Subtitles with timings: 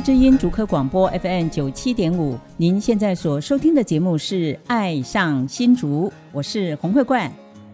[0.00, 7.30] 知音竹科广播 FM 九七点五，您现在所收听的节目是《爱上新竹》，我是洪慧冠。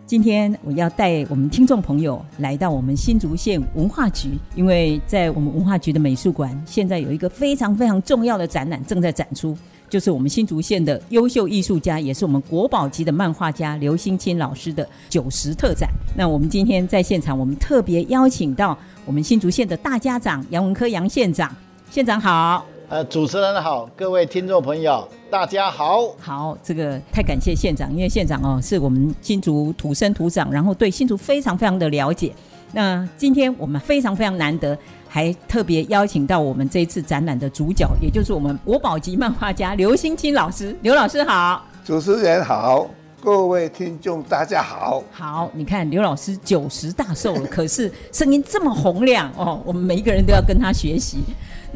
[0.06, 9.56] 今天我要带我们听众朋友来到我们新竹县文化局，因为在我们文化局的美术馆，现在有一个非常非常重要的展览正在展出，
[9.88, 15.88] 就是我们新竹县的优秀艺术家，也是我们国宝级的漫画家刘兴钦老师的九十特展。
[16.16, 18.76] 那我们今天在现场，我们特别邀请到。
[19.04, 21.54] 我们新竹县的大家长杨文科杨县长，
[21.90, 22.64] 县长好。
[22.88, 26.08] 呃，主持人好，各位听众朋友，大家好。
[26.20, 32.32] 好，这个太感谢县长，因为县长哦是我们新竹土生土长，然后对新竹非常非常的了解。
[32.72, 34.78] 那今天我们非常非常难得，
[35.08, 40.76] 还特别邀请到我们这一次展览的主角，也就是我们国宝级漫画家刘兴清老师。
[40.82, 42.86] 刘老师好，主持人好。
[43.20, 45.02] 各位听众，大家好。
[45.10, 51.18] 好，你看刘老师九十大寿了，可是声音这么洪亮哦，我们每一个人都要跟他学习。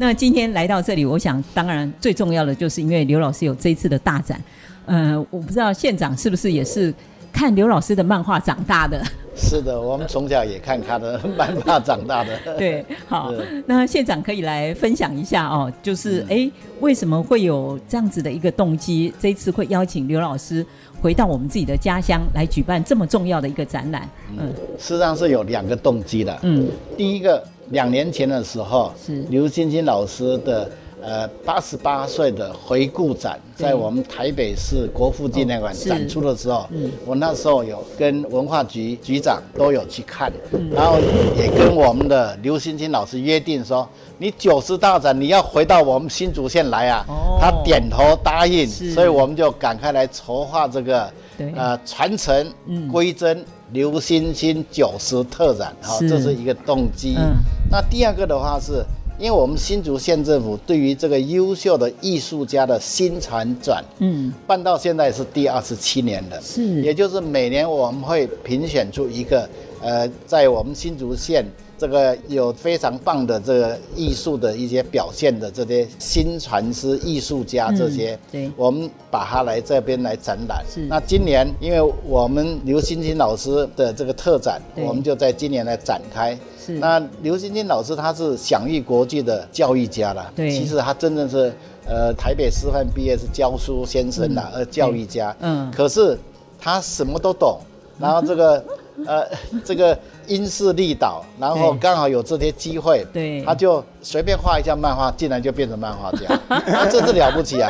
[0.01, 4.41] 那今天来到这里，我想当然最重要的就是因为刘老师有这一次的大展。
[4.87, 6.91] 呃，我不知道县长是不是也是
[7.31, 8.99] 看刘老师的漫画长大的？
[9.35, 12.35] 是的，我们从小也看他的 漫画长大的。
[12.57, 13.31] 对，好，
[13.67, 19.13] 那县长可以来分享一下哦，就是哎、嗯，为什么会有这样子的一个动机？
[19.19, 20.65] 这一次会邀请刘老师
[20.99, 24.09] 回到我们自己的家乡来举办这么重要的一个展览。
[24.35, 26.35] 嗯，事实上是有两个动机的。
[26.41, 26.67] 嗯，
[26.97, 29.25] 第一个，两年前的时候，是。
[29.29, 30.69] 刘兴钦老师的。
[31.03, 40.99] 呃，八十八岁的回顾展，在我们台北市国父纪念馆展出的时候，嗯，我那时候有跟文化局局长都有去看，嗯，然后
[41.35, 43.89] 也跟我们的刘兴钦老师约定说，
[44.19, 51.11] 你九十大展你要回到我们新竹县来啊，哦，他点头答应，所以我们就赶快来筹划这个，
[51.55, 52.53] 呃，传承
[52.91, 53.43] 归真
[53.73, 57.35] 刘星星九十特展，好，这是一个动机，嗯，
[57.69, 58.83] 那第二个的话是。
[59.19, 69.47] 因为我们新竹县政府对于这个优秀的艺术家的新传转，嗯，办到现在是第二十七年了，是，也就是每年我们会评选出一个，
[69.79, 71.45] 呃，在我们新竹县
[71.81, 80.63] 这个有非常棒的这个艺术的一些表现的这些新传师艺术家这些，对，我们把它来这边来展览。
[80.69, 86.37] 是，那今年因为我们刘欣欣老师的这个特展，我们就在今年来展开。
[86.63, 86.73] 是。
[86.73, 91.51] 那刘欣欣老师他是享誉国际的教育家了，对，其实他真的是
[91.87, 96.15] 呃台北师范毕业是教书先生啦，呃、嗯、教育家，嗯，可是
[96.59, 97.59] 他什么都懂，
[97.97, 98.63] 然后这个
[99.07, 99.27] 呃
[99.65, 99.97] 这个
[100.27, 107.69] 因势利导，然后刚好有这些机会，对，他就随便画一下漫画，竟然就变成漫画家， 那这是了不起啊。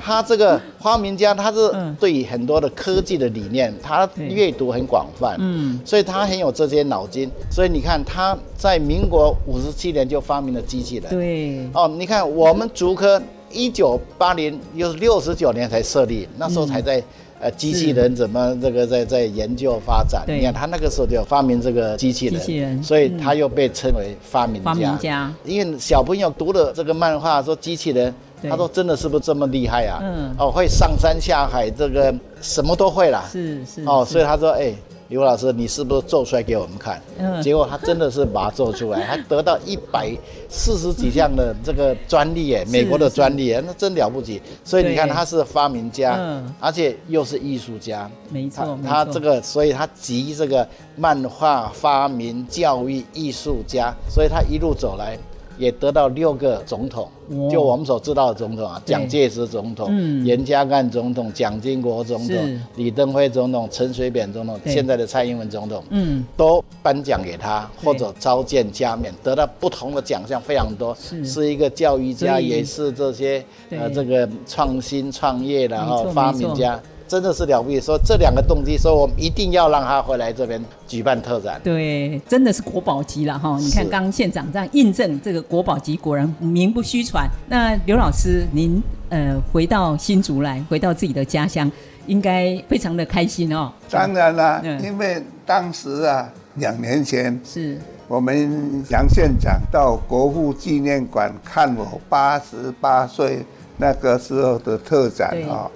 [0.00, 7.30] 他这个发明家，他是对很多的科技的理念，他阅读很广泛，嗯，所以他很有这些脑筋。
[7.50, 17.02] 所以你看，他在民国五十七年就发明了机器人，对，哦，你看我们竹科一九八零又是六十九年才设立，那时候才在
[17.44, 20.24] 呃机器人怎么这个在在研究发展。
[20.26, 24.70] 你看他那个时候就发明这个机器人，机器人，所以他又被称为发明家。
[24.70, 28.12] 发明家，因为小朋友读了这个漫画说机器人。
[28.46, 30.00] 他说：“真的是不是这么厉害啊？
[30.02, 33.24] 嗯，哦，会上山下海，这个什么都会啦。
[33.32, 34.74] 是是哦，所以他说：‘哎、欸，
[35.08, 40.10] 刘老师，你是不是做出来给我们看？’嗯，结果他真的是把它做出来， 他得到一百
[40.48, 44.40] 四十几项的这个专利，哎，美国的专利，那真了不起。
[44.64, 50.66] 所以你看，他是发明家，嗯，而且又是艺术家，没错，他这个，所以他集这个
[50.96, 55.18] 漫画发明、教育、艺术家，所以他一路走来。”
[55.56, 57.08] 也得到六个总统，
[57.50, 71.44] 就我们所知道的总统啊，蒋介石总统、严家淦总统、蒋经国总统、李登辉总统、陈水扁总统，现在的蔡英文总统，嗯，都颁奖给他或者召见加冕，得到不同的奖项非常多，是。
[71.44, 76.80] 一个教育家，也是这些呃这个创新创业的然后发明家。
[77.06, 81.60] 真的是了不起，说这两个动机，说我们一定要让他回来这边举办特展。
[81.62, 83.56] 对，真的是国宝级了哈！
[83.60, 87.28] 你看刚刚县长这样印证，这个国宝级果然名不虚传。
[87.48, 91.70] 那刘老师，您呃回到新竹来，回到自己的家乡，
[92.06, 93.70] 应该非常的开心哦。
[93.90, 97.78] 当然了，嗯、因为当时啊，两年前是
[98.08, 103.44] 我们杨县长到国父纪念馆看我八十八岁
[103.76, 105.70] 那个时候的特展啊。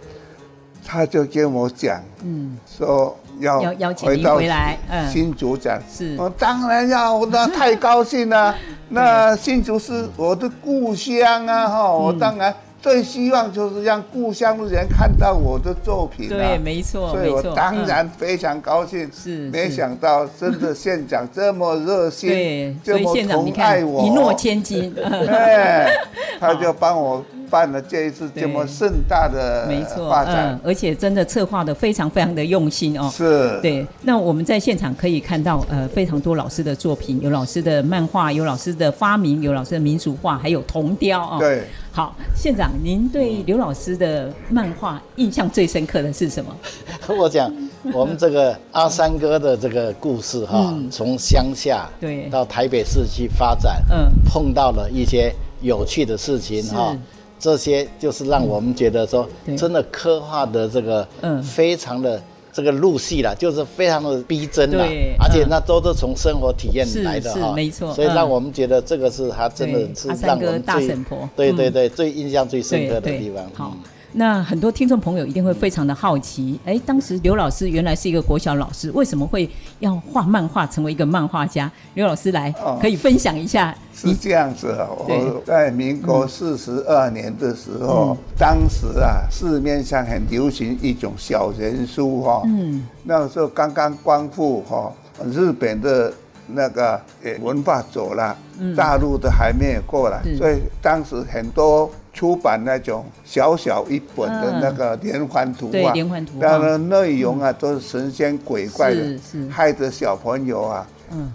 [0.90, 8.55] 他就跟我讲，嗯，说要邀请你回来，嗯，新竹讲，是，我当然要，那太高兴了。
[8.88, 19.11] 那新竹是我的故乡啊，哈，我当然最希望就是让故乡的人看到我的作品，对，没错，所以我当然非常高兴。
[19.12, 25.87] 是，没想到真的县长这么热心，对，这么疼爱我，一诺千金，对，
[26.40, 27.23] 他就帮我。
[27.50, 33.11] 办了这一次这么盛大的没错发展，嗯，而且真的策划的非常非常的用心哦。
[33.12, 33.87] 是，对。
[34.03, 41.37] 那我们在现场可以看到，呃，非常多老师的作品，有老师的漫画，有老师的发明，有老师的民俗画，还有铜雕哦。
[41.39, 41.62] 对。
[41.91, 46.55] 好，县长，您对刘老师的漫画印象最深刻的是什么？
[47.19, 47.53] 我讲，
[47.93, 56.97] 我们这个阿三哥的这个故事哈，从乡下对到台北市去发展，嗯，碰到了一些有趣的事情哈。
[57.38, 62.20] 这些就是让我们觉得说，真的刻画的这个，嗯，非常的
[62.52, 64.85] 这个入戏了，就是非常的逼真了，
[65.20, 70.96] 而且那都是从生活体验来的哈，没错，所以让我们觉得这个是他真的是让我们最，
[71.37, 73.44] 对对对，最印象最深刻的地方。
[73.55, 73.76] 好。
[74.12, 79.49] 那很多听众朋友一定会非常的好奇，哎，当时刘老师原来是一个国小老师，为什么会
[79.81, 81.70] 要画漫画成为一个漫画家？
[81.94, 82.50] 刘老师来
[82.81, 83.75] 可以分享一下。
[83.94, 84.75] 是这样子，
[85.06, 94.90] 我在民国四十二年的时候，当时啊市面上很流行一种小人书哈，嗯，那个时候刚刚光复哈，
[95.31, 96.12] 日本的
[96.46, 96.99] 那个
[97.40, 98.34] 文化走了，
[98.75, 101.90] 大陆的还没有过来，所以当时很多。
[102.19, 109.17] 出版那种小小一本的那个连环图啊，连环图，当然内容啊都是神仙鬼怪的，
[109.49, 110.85] 害得小朋友啊，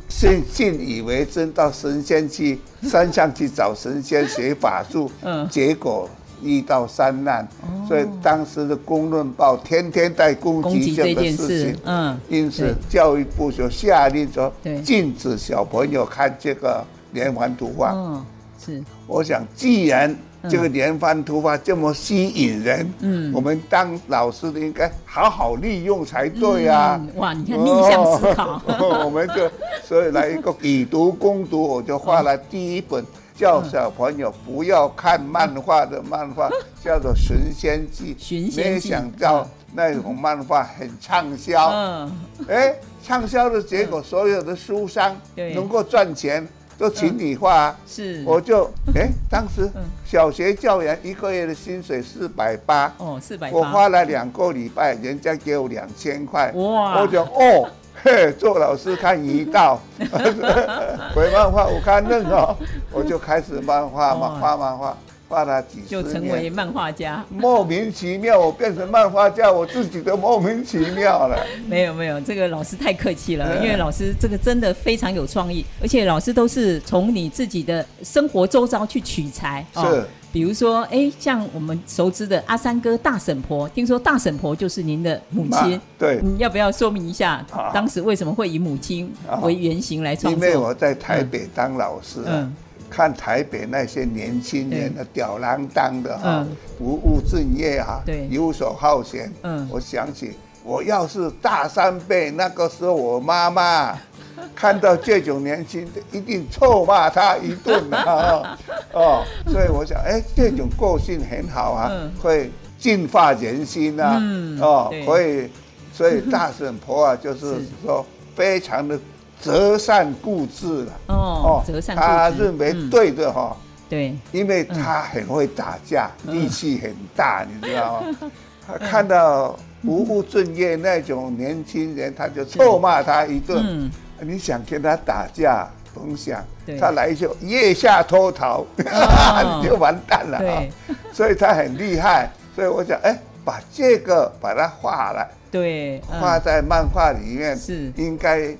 [0.10, 5.10] 信信以为真，到神仙去山上去找神仙学法术，
[5.50, 6.10] 结果
[6.42, 7.48] 遇到山难，
[7.88, 14.52] 所以当时的《公论报》天天在攻击这个事情，嗯，因此教育部就下令说，
[14.84, 16.84] 禁止小朋友看这个
[17.14, 17.94] 连环图画。
[17.96, 18.26] 嗯，
[18.60, 20.14] 是，我想既然
[20.50, 27.00] 这个连番图画这么吸引人，嗯，我们当老师的应该好好利用才对啊！
[27.16, 28.62] 哇，你看逆向思考，
[29.06, 29.50] 我们就
[29.86, 36.50] 所以来一个以毒攻毒，我就画了第一本叫小朋友不要看漫画的漫画，
[36.84, 38.14] 叫做《寻仙记》。
[38.22, 42.12] 寻仙记，没想到那种漫画很畅销，嗯，
[42.50, 46.46] 哎，畅销的结果，所有的书商能够赚钱。
[46.78, 49.70] 都请你画，啊，是，我就 哎，当时
[50.06, 57.70] 小学教员一个月的薪水四百八，哦，四百八，我花了两个礼拜，人家给我两千块，哇，我就哦，
[58.04, 59.80] 嘿，做老师看一道，
[61.16, 62.56] 回漫画我看嫩哦，
[62.92, 64.98] 我就开始漫画嘛，画漫画。
[65.28, 67.24] 画了几十年，就成为漫画家。
[67.30, 71.38] 莫名其妙，我变成漫画家，我自己都莫名其妙了。
[71.68, 79.66] 没有没有，这个老师太客气了，因为老师这个真的非常有创意，而且老师都是从你自己的生活周遭去取材。
[79.76, 85.80] 是，比如说，哎，像我们熟知的阿三哥大婶婆，听说大婶婆就是您的母亲。
[85.98, 90.48] 对，你要不要说明一下，当时为什么会以母亲为原型来创作？
[90.48, 92.20] 因为我在台北当老师。
[92.26, 92.54] 嗯。
[92.94, 96.46] 看台北那些年轻人的吊郎当的哈，
[96.78, 99.32] 不务正业哈，游手好闲。
[99.42, 100.34] 嗯，我想起
[100.64, 103.98] 我要是大三辈，那个时候我妈妈
[104.54, 108.56] 看到这种年轻的，一定臭骂他一顿啊！
[108.94, 114.22] 哦，所以我想，哎，这种个性很好啊，会净化人心啊。
[114.62, 115.50] 哦，可以，
[115.92, 119.00] 所以 大婶婆啊，就是说非常的。
[119.44, 120.94] 择善固执了。
[121.08, 123.56] 哦，择善固执，他认为对的哈，
[123.90, 128.32] 对，因为他很会打架，力气很大，你知道吗？
[128.66, 133.92] 他看到不务正业那种年轻人，他就臭骂他一顿。
[134.22, 136.42] 你想跟他打架，甭想，
[136.80, 140.38] 他来就腋下脱逃， 你就完蛋了。
[140.38, 140.64] 啊！
[141.12, 147.92] 所以他很厉害，所以我想，哎，把这个把它画了，对，画在漫画里面是。
[147.98, 148.56] 应该。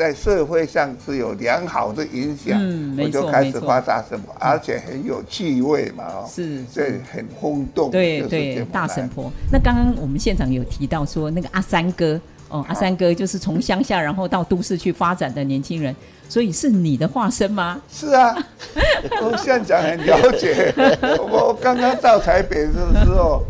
[0.00, 7.90] 在社会上是有良好的影响，嗯，我就开始画大神婆，而且很有趣味嘛，哦，是，所以很轰动。
[7.90, 9.30] 对对，大神婆。
[9.52, 15.94] 那刚刚我们现场有提到说，那个阿三哥，哦，阿三哥就是从乡下然后到都市去发展的年轻人，
[16.30, 17.78] 所以是你的化身吗？
[17.92, 18.34] 是啊，
[19.20, 20.72] 我现场很了解。
[21.30, 23.42] 我刚刚到台北的时候，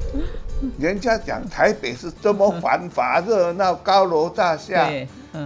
[0.80, 4.90] 人家讲台北是这么繁华热闹，高楼大厦。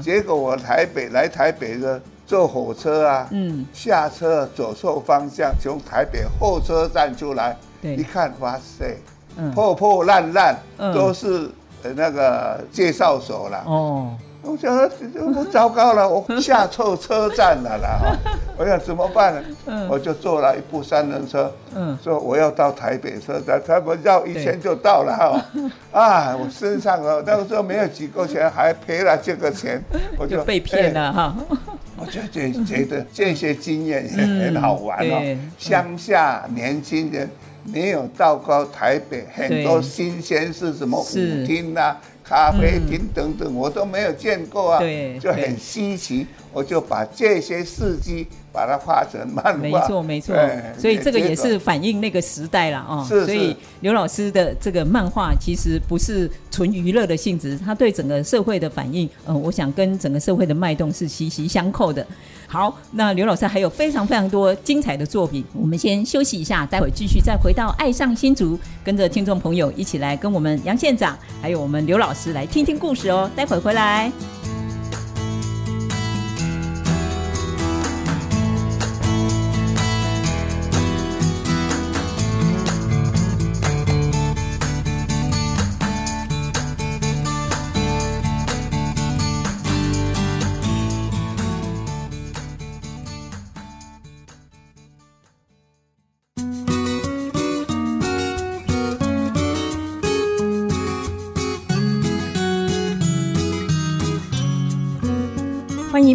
[0.02, 8.96] 结果我台北来台北的坐火车啊，嗯，下车走错方向，从台北候车站出来，对，一看哇塞，
[9.36, 11.50] 嗯，破破烂烂，嗯，都是
[11.82, 14.16] 那个介绍所了，哦。
[14.46, 14.90] 我想说，
[15.34, 18.16] 我糟糕了，我下错车站了啦！
[18.56, 19.42] 我想怎么办呢？
[19.66, 25.44] 嗯、我就坐了一部三轮车，嗯、说我要到台北车站，差不多绕一圈就到了哈。
[25.92, 29.82] 啊，我身上啊那个时候没有几个钱，还赔了这个钱，
[30.18, 31.34] 我就，就被骗了哈。
[31.96, 35.36] 我就觉觉得这些经验也很好玩哦。
[35.58, 37.28] 乡、嗯、下年轻人
[37.64, 41.96] 没有到过台北，很多新鲜事，什么舞厅啊。
[42.24, 46.26] 咖啡厅等等，我都没有见过啊，对，就很稀奇。
[46.54, 49.52] 我就把这些事迹把它画成漫画。
[49.52, 50.34] 没错，没错。
[50.78, 53.04] 所以这个也是反映那个时代了啊。
[53.06, 53.26] 是。
[53.26, 62.06] 所以刘老师的这个漫画其实不是纯娱乐的性质，他对整个社会的反应，嗯，我想跟整个社会的脉动是息息相扣的。
[62.46, 73.28] 好，那刘老师还有非常非常多精彩的作品，我们先休息一下，待会继续再回到《爱上新竹》，跟着听众朋友一起来跟我们杨县长还有我们刘老师来听听故事哦。
[73.34, 74.12] 待会回来。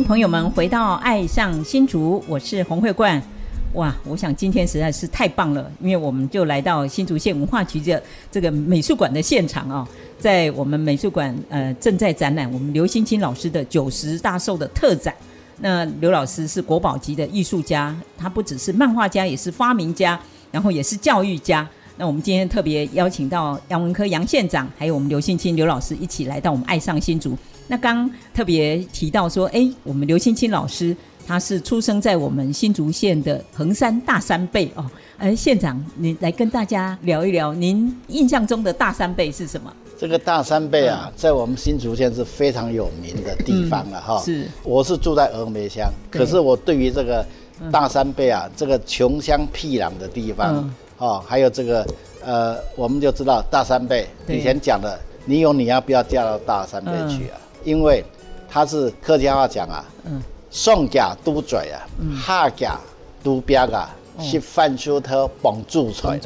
[0.10, 3.22] 朋友们回到《爱上新竹》，我是洪慧冠。
[3.76, 8.02] 哇，我想今天实在是太棒了，因为我们就来到新竹县文化局的
[8.32, 9.88] 这个美术馆的现场啊，
[10.18, 15.14] 在我们美术馆呃正在展览我们刘兴钦老师的九十大寿的特展。
[15.60, 21.70] 那刘老师是国宝级的艺术家，他不只是漫画家，也是发明家，然后也是教育家。
[22.00, 27.32] 那我们今天特别邀请到杨文科杨县长，还有我们刘兴钦刘老师一起来到我们《爱上新竹》。
[27.68, 30.96] 那刚特别提到说，哎，我们刘兴钦老师
[31.28, 34.90] 他是出生在我们新竹县的横山大山背哦。
[35.18, 39.70] 哎，县长，您来跟大家聊一聊，您印象中的大山背是什么？
[40.00, 44.22] 这个大山背啊，嗯、在我们新竹县是非常有名的地方了哈。
[44.24, 47.26] 是，我是住在峨眉乡，可是我对于这个
[47.70, 51.86] 大山背啊，嗯、这个穷乡僻壤的地方，嗯、哦，还有这个
[52.24, 54.38] 呃，我们就知道大山背对。
[54.38, 57.36] 以前讲的，你有你要不要嫁到大山背去啊？
[57.36, 57.50] 嗯。
[57.66, 58.04] 因为
[58.50, 61.84] 他是客家话讲啊，嗯，上甲都嘴啊，
[62.26, 62.80] 下甲
[63.22, 63.90] 都边啊，
[64.22, 66.20] 是翻出头绑住出来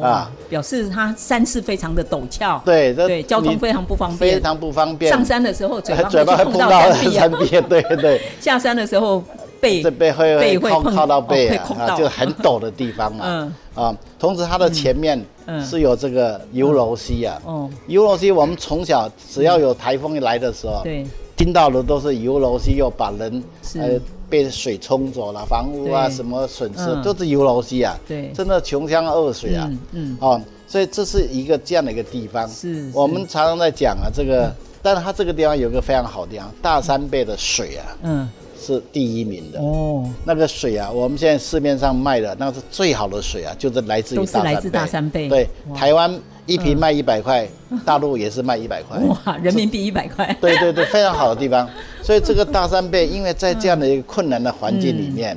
[0.00, 5.12] 啊，表示他山势非常的陡峭，对对，交通非常不方便，非常不方便。
[5.12, 5.94] 上山的时候嘴
[6.24, 6.70] 巴会碰到
[7.10, 8.22] 山壁，对对。
[8.40, 9.22] 下山的时候
[9.60, 13.24] 背这背会背会碰到背啊，就很陡的地方嘛，
[13.74, 13.84] 嗯。
[13.84, 15.24] 啊，同时它的前面。
[15.64, 21.06] 是有这个游楼溪啊，哦，游楼溪我们从小只要有台风一来的时候，对，
[21.38, 23.42] 听到的都是游楼溪又把人
[23.76, 23.98] 呃
[24.28, 38.28] 被水冲走了，房屋啊什么损失都是游楼溪啊，对，真的穷乡恶水啊，嗯，哦，所以这是一个这样的一个地方，是，我们常常在讲啊，这个，但是它这个地方有个非常好的地方，大山背的水啊，嗯。
[38.58, 44.42] 是第一名的哦，那个水啊，我们现在市面上卖的那是最好的水啊，就是来自于大山背。
[44.42, 45.28] 都是来自大山背。
[45.28, 46.20] 对，台湾。
[46.48, 47.46] 一瓶卖一百块，
[47.84, 48.98] 大陆也是卖一百块。
[49.00, 50.36] 哇，人民币一百块。
[50.40, 51.68] 对对对，非常好的地方。
[52.02, 55.36] 所以这个大三贝，因为在这样的一个困难的环境里面，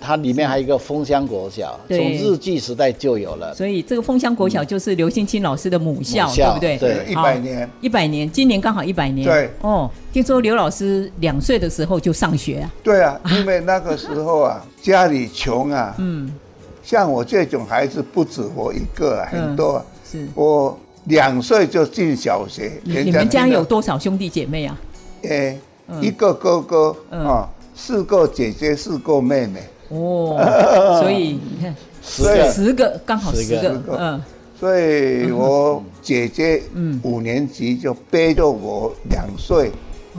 [0.00, 3.52] 它里面还有一个枫香国小，从日据时代就有了。
[3.56, 6.78] 所以这个枫香国小就是刘兴钦老师的母校，对不对？
[6.78, 9.26] 对，一百年，一百年，今年刚好一百年。
[9.26, 9.50] 对。
[9.62, 12.70] 哦，听说刘老师两岁的时候就上学啊？
[12.84, 15.92] 对啊，因为那个时候啊，家里穷啊。
[15.98, 16.32] 嗯。
[16.84, 19.84] 像我这种孩子不止我一个，很多。
[20.12, 20.28] 是。
[20.34, 22.72] 我两岁就进小学。
[22.84, 24.78] 你们家有多少兄弟姐妹啊？
[25.22, 25.58] 诶，
[26.00, 29.62] 一个哥哥啊，四个姐姐，四个妹妹。
[29.88, 30.38] 哦，
[31.02, 33.96] 所以你看，十个十个刚好十个，十个。
[33.98, 34.22] 嗯，
[34.58, 36.62] 所以我姐姐
[37.02, 39.70] 五年级就背着我两岁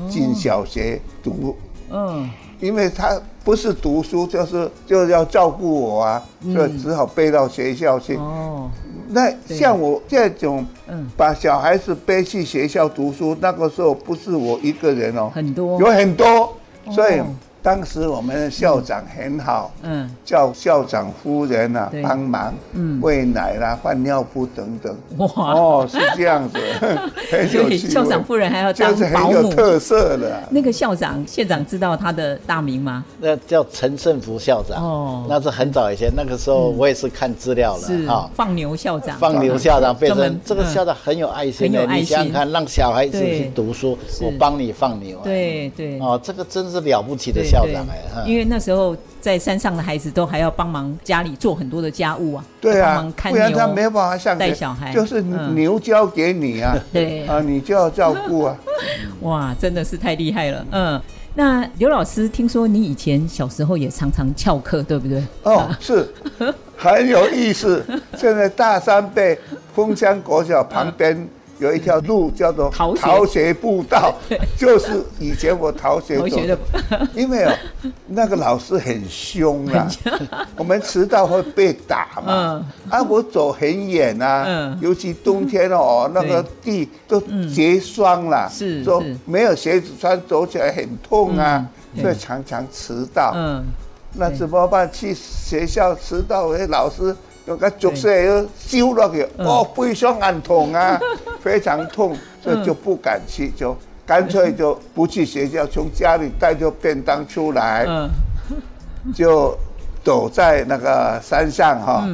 [0.09, 1.55] 进小学读，
[1.89, 6.23] 嗯，因为她不是读书就是就要照顾我啊，
[6.53, 8.15] 所以只好背到学校去。
[8.15, 8.69] 哦，
[9.13, 16.57] 那像我这种，嗯，把小孩子背去学校读书，那个时候不是我一个人哦，很多，有很多，
[16.91, 17.21] 所以。
[17.63, 24.93] 当时我们的校长很好，嗯，叫校长夫人啊帮忙，嗯，喂奶啦、换尿布等等。
[25.15, 26.59] 哇，哦，是这样子，
[27.47, 30.43] 所以校长夫人还要当保姆，就是很有特色的。
[30.49, 33.05] 那个校长县长知道他的大名吗？
[33.21, 34.83] 那叫陈胜福校长。
[34.83, 37.87] 哦，那是很早以前，那个时候我也是看资料了。
[37.87, 39.17] 是啊，放牛校长。
[39.17, 42.01] 放牛校长变成这个校长很有爱心，很有爱心。
[42.01, 45.17] 你想想看，让小孩子去读书，我帮你放牛。
[45.23, 45.97] 对对。
[46.01, 47.41] 哦，这个真是了不起的。
[47.53, 57.25] 校长哎，因为那时候在山上的孩子都还要帮忙家里做很多的家务啊，对啊，不然他没有办法像带小孩，就是牛交给你啊， 对。
[57.27, 58.57] 啊，你就要照顾啊，
[59.21, 61.01] 哇，真的是太厉害了，嗯，
[61.35, 65.23] 那刘老师听说你以前小时候也常常翘课，对不对？
[65.43, 66.07] 哦，是，
[66.75, 67.83] 很有意思。
[68.17, 69.37] 现在大山背
[69.73, 71.27] 枫香国小旁边。
[71.63, 73.53] 有一条路叫做逃学。
[73.53, 74.13] 步道，
[74.57, 76.57] 就是以前我逃学走的。
[77.13, 77.53] 因为哦，
[78.07, 79.87] 那个老师很凶啊，
[80.57, 82.65] 我们迟到会被打嘛。
[82.89, 91.65] 啊，我走很远啊，尤其冬天哦，那个地都结霜了，是，说没有鞋子穿，走起来很痛啊，
[92.01, 93.31] 所以常常迟到。
[93.35, 93.63] 嗯，
[94.15, 94.89] 那怎么办？
[94.91, 97.15] 去学校迟到，哎，老师。
[97.45, 100.99] 用个竹丝要烧落去，哦，非常暗痛啊，
[101.41, 107.85] 非常痛，所以就不敢去，就干脆就不去学校，从家里带着便当出来，
[109.13, 109.57] 就
[110.03, 112.07] 躲在那个山上哈，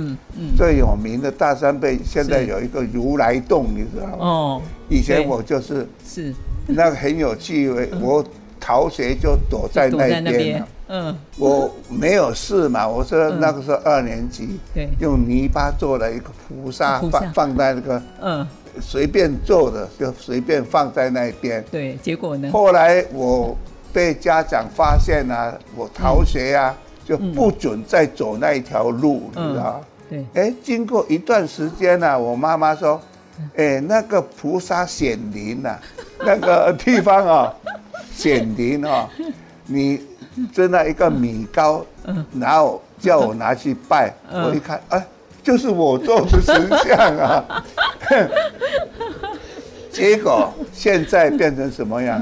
[0.58, 4.16] 最有名的大山背，现在有一个如来洞，你知道吗？
[4.20, 6.34] 哦，以前我就是是。
[6.72, 8.24] 那个很有趣味，我
[8.60, 10.64] 逃学就躲在那边。
[10.92, 12.88] 嗯，我没有事嘛。
[12.88, 18.48] 我说那个时候二年级，对，用泥巴做了一个菩萨，放放在那个，嗯，
[18.82, 21.64] 随便做的就随便放在那边。
[21.70, 22.50] 对，结果呢？
[22.52, 23.56] 后来我
[23.94, 29.82] 被家长发现了，我逃学啊，就不准再走那一条路，你知道？
[30.10, 30.26] 对。
[30.34, 33.00] 哎，经过一段时间呢，我妈妈说，
[33.56, 35.80] 哎，那个菩萨显灵了，
[36.26, 37.54] 那个地方啊，
[38.12, 39.08] 显灵啊，
[39.68, 40.02] 你。
[40.54, 41.86] 蒸了一个米糕，
[42.40, 44.14] 然后叫我拿去拜。
[44.32, 45.06] 我一看，哎，
[45.44, 47.64] 就是我做的神像啊！
[49.92, 52.22] 结果现在变成什么样？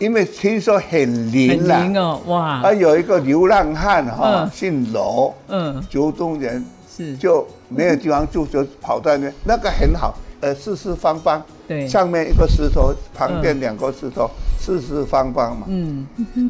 [0.00, 2.60] 因为听说很灵了，灵哦，哇！
[2.62, 14.28] 啊，有一个流浪汉哈，姓罗，嗯，竹东人，是就没有地方住，就跑到那，那个很好，呃，四四方方，对，上面一个石头，旁边两个石头。
[14.64, 16.06] 四四方方嘛，嗯，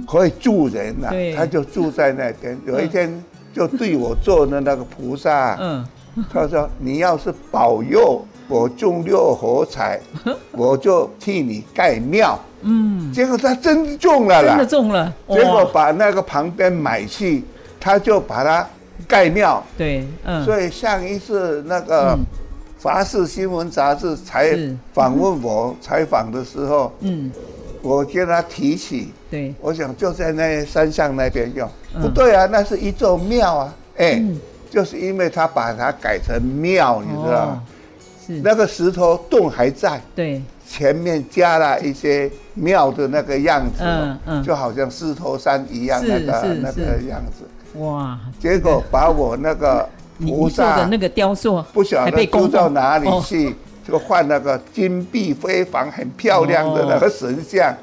[0.06, 2.56] 可以住人呐、啊，对他就住在那边。
[2.64, 3.22] 有一天
[3.52, 5.84] 就对我做的那个菩萨，嗯，
[6.32, 10.00] 他说：“你要是保佑我中六合彩，
[10.52, 15.12] 我就替你盖庙。”嗯，结果他真中了啦，真的中了。
[15.28, 17.42] 结果把那个旁边买去，
[17.80, 18.66] 他就把它
[19.08, 19.62] 盖庙。
[19.76, 20.44] 对，嗯。
[20.44, 22.16] 所以上一次那个
[22.82, 24.56] 《华视新闻杂志》采
[24.92, 27.30] 访问我采访的时候，嗯。
[27.84, 31.68] 我跟他提起，对，我想就在那山上那边用，
[32.00, 34.24] 不对啊，那是一座庙啊，哎，
[34.70, 37.62] 就是因为他把它改成庙，你知道吗？
[38.26, 38.40] 是。
[38.42, 48.18] 那个石头洞还在，对，前面加了一些庙的那个样子，嗯嗯，就好像狮头山一样那个那个样子，哇！
[48.40, 49.86] 结果把我那个
[50.20, 53.54] 菩萨的那个雕塑，不晓得丢到哪里去。
[53.86, 57.74] 就换那个金碧辉煌、很漂亮的那个神像。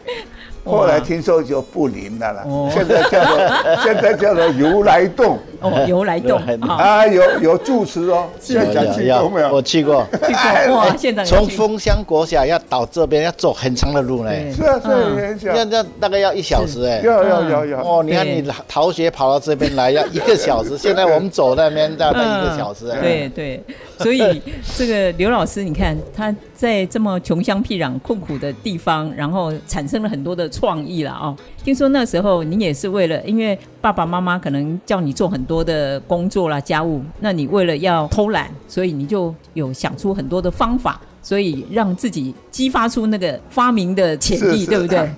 [0.64, 3.38] 后来听说就不灵了啦，现在叫做
[3.84, 5.40] 现在叫做如来洞。
[5.60, 9.52] 哦，如来洞啊，有有住持哦，现在去过没有？
[9.52, 10.96] 我去过，去过哇！
[10.96, 17.80] 现在从枫香国小要到这边要走很长的路呢，是啊，是很长，要要大概要一小时哎，要要要要。
[17.80, 18.04] 哦！
[18.04, 22.88] 你看你逃学跑到这边来要一个小时， 现在我们走那边大概一个小时。
[22.92, 23.64] 哎，对对，
[24.04, 24.42] 所以
[24.78, 30.48] 这个刘老师，你看他在这么穷乡僻壤、困苦的地方，然后产生了很多的。
[30.62, 45.10] 创意了哦，听说那时候你也是为了，因为爸爸妈妈可能叫你做很多的工作啦、家务，那你为了要偷懒，所以你就有想出很多的方法，所以让自己激发出那个发明的潜力，是是对不对？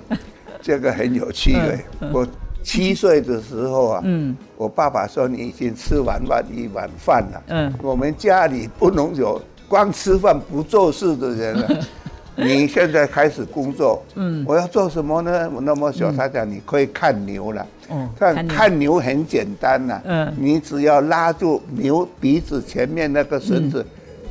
[0.61, 2.27] 这个很有趣的，嗯嗯、我
[2.63, 11.69] 七岁的时候啊，嗯，我爸爸说，你已经吃完了一碗饭了，嗯，我们家里不能有光吃饭不做事的人了。
[12.35, 15.47] 你现在开始工作，嗯，我要做什么呢？
[15.53, 23.85] 我那么小，他讲你可以看牛了，嗯，看看牛很简单呐，嗯，你只要拉住牛鼻子前面那个绳子，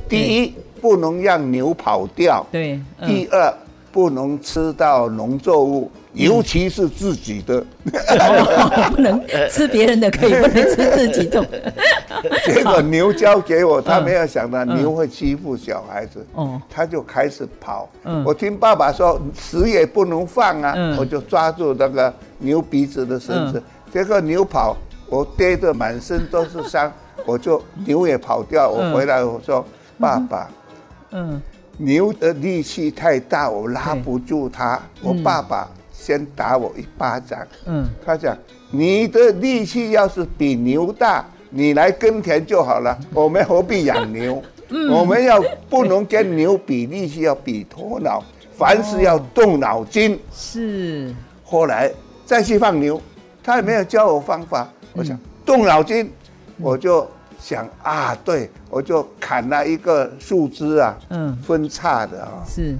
[0.08, 3.54] 第一不能让牛跑掉，对，第二
[3.92, 5.88] 不能吃到农作物。
[6.14, 7.64] 尤其是自己的，
[8.94, 9.18] 不能
[9.50, 11.42] 吃别人的，可以不能吃自己的。
[12.44, 16.24] 结果牛交给我，他没有想到牛会欺负小孩子，
[16.68, 17.88] 他就开始跑。
[18.26, 24.76] 我听爸爸说死也不能放啊，我就抓住那个牛鼻子的绳子，结果牛跑，
[25.08, 26.92] 我跌得满身都是伤，
[27.24, 28.68] 我就牛也跑掉。
[28.68, 29.64] 我回来我说
[29.98, 30.50] 爸爸，
[31.12, 31.40] 嗯，
[31.78, 34.78] 牛的力气太大，我拉不住它。
[35.00, 35.66] 我爸爸。
[36.02, 37.38] 先打我一巴掌。
[37.66, 38.36] 嗯，他讲，
[38.72, 42.98] 你的力气要是比牛大，你来耕田就好了。
[43.14, 44.42] 我们何必养牛？
[44.70, 48.20] 嗯，我们要不能跟牛比力气，要比头脑，
[48.56, 50.18] 凡事要动脑筋。
[50.34, 51.14] 是。
[51.44, 51.88] 后来
[52.26, 53.00] 再去放牛，
[53.44, 54.68] 他也没有教我方法。
[54.94, 56.10] 我想动脑筋，
[56.56, 57.06] 我就
[57.38, 62.42] 想啊，对，我就砍了一个树枝啊，嗯，分叉的啊。
[62.48, 62.76] 是。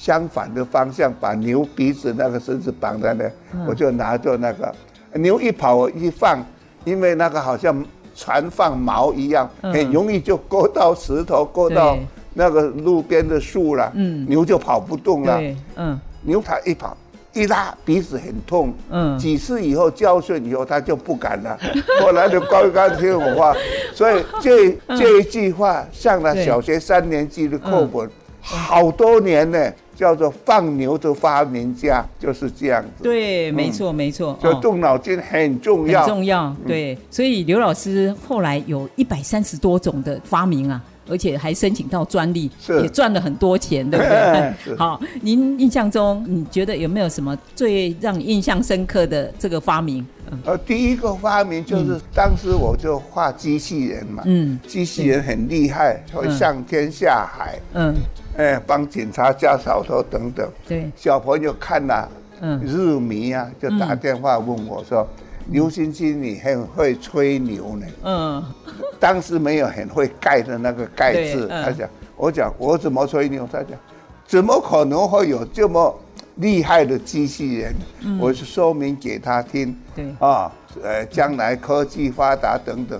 [0.00, 4.74] 相反的方向，把牛鼻子那个绳子绑在那，嗯、我就拿着那个
[5.12, 6.42] 牛一跑，我一放，
[6.86, 7.84] 因为那个好像
[8.16, 11.98] 船放锚一样，嗯、很容易就勾到石头，勾到
[12.32, 13.92] 那个路边的树了。
[13.94, 15.38] 嗯，牛就跑不动了。
[15.76, 16.96] 嗯，牛它一跑
[17.34, 18.72] 一拉，鼻子很痛。
[18.88, 21.58] 嗯，几次以后教训以后，它就不敢了。
[22.00, 23.54] 后来就乖乖听我话，
[23.92, 28.10] 所以 这这一句话上了小学三年级的课本，嗯、
[28.40, 29.70] 好多年呢。
[30.00, 33.02] 叫做放牛的发明家就是这样子。
[33.02, 34.38] 对，没错，没错。
[34.42, 36.56] 就动脑筋很重要，很重要。
[36.66, 42.50] 对，所以刘老师后来有一百三十多种的发明啊，而且还申请到专利，
[42.82, 44.54] 也赚了很多钱，对不对？
[44.78, 50.06] 好，您印象中你觉得有没有什么最让你印象深刻的这个发明？
[50.46, 57.94] 呃，第一个发明就是当时我就画机器人嘛，嗯，机器人很厉害，会上天下海，嗯。
[58.40, 60.48] 哎，帮警察家扫头等等。
[60.66, 62.08] 对，小朋友看了，
[62.40, 65.06] 嗯，入迷啊，就打电话问我说
[65.52, 68.42] ：“刘星星，你很会吹牛呢？”嗯，
[68.98, 73.46] 当时没有很会盖的那个盖字，他讲，我讲我怎么吹牛？
[73.52, 73.78] 他讲，
[74.26, 75.94] 怎么可能会有这么
[76.36, 77.74] 厉害的机器人？
[78.18, 79.76] 我是说明给他听。
[79.94, 80.50] 对啊，
[80.82, 82.98] 呃，将来科技发达等等。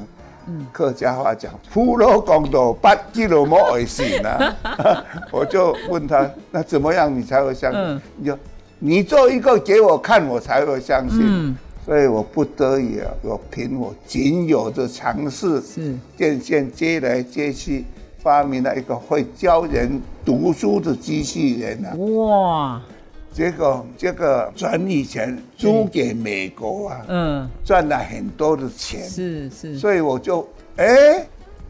[0.72, 4.54] 客家话讲“普罗公道八几罗莫尔信”呢，
[5.30, 8.38] 我就问他：“那怎么样你才会相信？”嗯、你就
[8.78, 11.20] 你做一个给我看，我才会相信。
[11.22, 17.84] 嗯、所以我不得已啊，我凭我仅有的尝试，是电线接来接去，
[18.22, 21.94] 发明了一个会教人读书的机器人啊！
[21.96, 22.82] 哇！
[23.32, 31.24] 结果这个专利权租给美国啊，嗯，赚了很多的钱，是是，所以我就哎，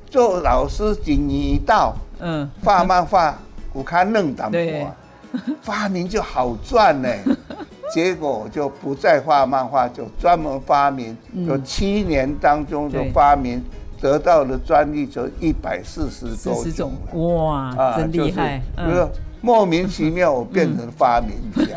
[0.08, 3.38] 做老师几年到，嗯，画漫画
[3.72, 4.94] 我看弄淡薄，
[5.60, 7.08] 发明就好赚呢。
[7.92, 13.60] 结果我就不再画漫画，就专门发明，有七年当中的发明
[14.00, 19.10] 得到的专利就一百四十多种，哇，真厉害，嗯。
[19.40, 21.76] 莫名其妙，我变成发明家。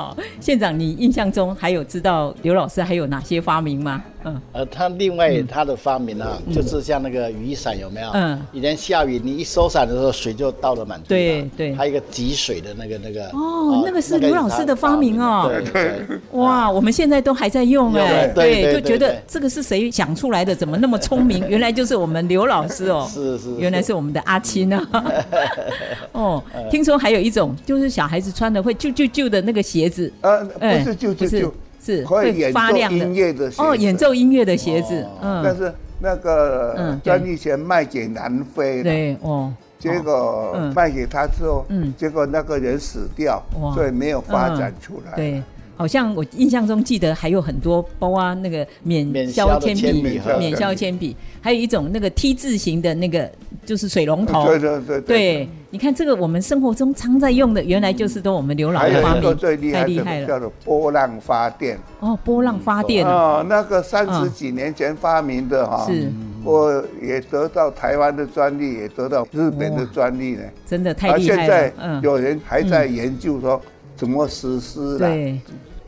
[0.00, 4.02] 好，县长，你印象中还有知道刘老师还有哪些发明吗？
[4.22, 8.10] 嗯，呃，他另外他的发明啊，就是像那个雨伞有没有？
[8.12, 11.08] 嗯，以前下雨，你一收伞的时候，水就倒了满地。
[11.08, 13.26] 对对，还有一个集水的那个那个。
[13.28, 15.50] 哦，那个是刘老师的发明哦。
[15.50, 16.18] 对对。
[16.32, 20.54] 哇，我们现在都还在用哎，对，就觉得这个是谁想出来的？
[20.54, 21.46] 怎么那么聪明？
[21.48, 23.06] 原来就是我们刘老师哦。
[23.12, 23.54] 是是。
[23.58, 24.86] 原来是我们的阿青啊。
[26.12, 30.12] 哦，听说还有一种，就是小孩子穿的会啾啾啾的那个鞋子。
[30.22, 31.52] 呃，不是就是就。
[31.82, 33.50] 是会发亮的。
[33.56, 43.42] 哦，演奏音乐的鞋子，嗯，但是那个专利权卖给南非，对哦，结果卖给他之后，嗯，结果那个人死掉，
[43.74, 45.42] 所以没有发展出来，对。
[45.80, 53.32] 好像我印象中记得还有很多，包啊那个免削铅笔、免削铅笔，还有一种那个 T 字形的那个，
[53.64, 54.44] 就是水龙头。
[54.44, 55.00] 对对对。
[55.00, 59.34] 对，你看这个我们生活中常在用的，原来就是都我们刘老的发明。
[59.38, 61.78] 最厉害，太厉害了，叫做波浪发电。
[62.00, 63.06] 哦，波浪发电。
[63.06, 66.12] 哦，那个三十几年前发明的哈，是，
[66.44, 70.42] 我也得到台湾的专利，也得到日本的专利呢。
[70.66, 71.42] 真的太厉害了。
[71.42, 73.58] 现在有人还在研究说
[73.96, 75.08] 怎么实施的。
[75.08, 75.40] 对。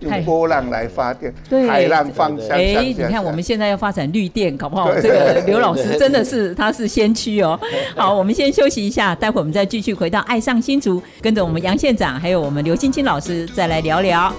[0.02, 2.50] 用波浪来发电，对海浪方向。
[2.50, 7.58] 哎，你看我们现在要发展绿电，搞不好这个 刘老师真的是他是先驱哦。
[7.96, 14.32] 好，我们先休息一下，待会我们再继续回到爱上新竹，跟着我们杨县长还有我们刘青青老师再来聊聊。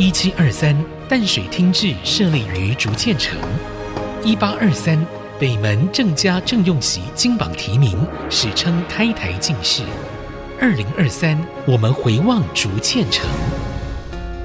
[0.00, 0.74] 一七二三
[1.10, 3.38] 淡水厅治设立于竹堑城。
[4.24, 4.98] 一八二三
[5.38, 7.98] 北门郑家郑用锡金榜题名，
[8.30, 9.82] 史称开台进士。
[10.58, 13.28] 二零二三，我们回望竹堑城。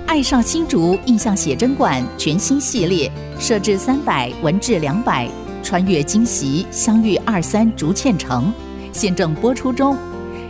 [0.06, 5.26] 爱上新竹印象写真馆全新系列，设置三百，文治两百，
[5.64, 8.54] 穿越今昔，相遇二三竹堑城。
[8.92, 9.98] 现正播出中，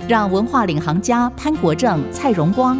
[0.10, 2.80] 让文化领航家潘国正、蔡荣光。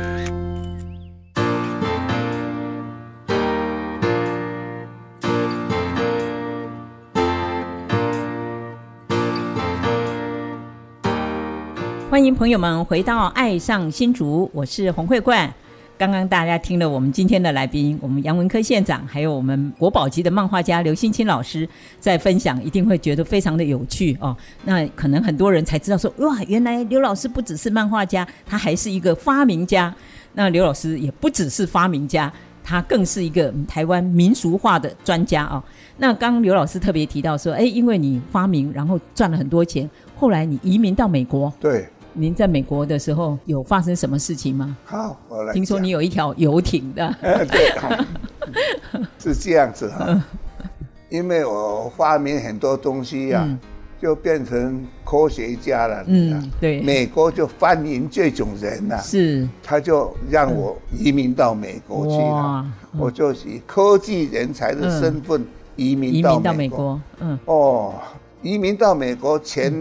[12.21, 15.51] 欢迎朋友们回到《爱上新竹》，我是洪慧冠。
[15.97, 21.67] 刚刚大家听了我们今天的来宾，我们杨文科县长，还有我们国宝级的漫画家刘欣欣老师
[21.99, 24.37] 在分享，一定会觉得非常的有趣哦。
[24.65, 29.91] 那可能很多人才知道说，哇，原来刘老师不只是漫画家，他还是一个发明家。
[30.33, 32.31] 那刘老师也不只是发明家，
[32.63, 35.61] 他更是一个台湾民俗画的专家哦。
[35.97, 41.89] 那刚刚刘老师特别提到说，哎，因为你发明，然后赚了很多钱，后来你移民到美国，对。
[42.13, 44.75] 您在美国的时候有发生什么事情吗？
[44.83, 45.53] 好，我来。
[45.53, 47.15] 听说你有一条游艇的。
[47.21, 48.05] 对，
[49.17, 50.21] 是这样子哈。
[51.09, 53.47] 因为我发明很多东西呀，
[54.01, 56.03] 就变成科学家了。
[56.07, 56.81] 嗯，对。
[56.81, 58.97] 美国就欢迎这种人呐。
[58.97, 59.47] 是。
[59.63, 62.65] 他就让我移民到美国去了。
[62.97, 65.45] 我就以科技人才的身份
[65.75, 66.99] 移民到美国。
[67.19, 67.39] 嗯。
[67.45, 67.93] 哦，
[68.41, 69.73] 移民到美国前。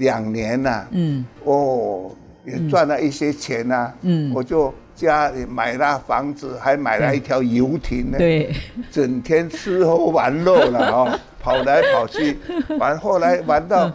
[0.00, 2.10] 两年呐、啊，嗯，哦，
[2.44, 8.52] 也赚了一些钱呐、啊，嗯，我就家里买了房子，还买了一条游艇呢，对，
[8.90, 12.36] 整天吃喝玩乐了 哦，跑来跑去，
[12.78, 13.90] 玩后来玩到